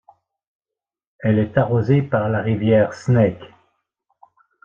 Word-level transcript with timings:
Elle 1.19 1.37
est 1.37 1.55
arrosée 1.59 2.01
par 2.01 2.27
la 2.27 2.41
rivière 2.41 2.95
Snake. 2.95 3.53